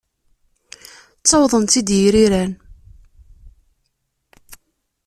[1.21, 2.51] Ttawḍen-tt-id yiriran.